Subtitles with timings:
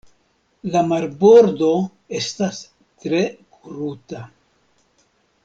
[0.75, 1.69] La marbordo
[2.21, 2.63] estas
[3.05, 3.21] tre
[3.59, 4.25] kruta.